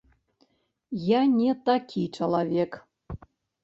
Я 1.09 1.21
не 1.37 1.51
такі 1.71 2.01
чалавек. 2.17 2.71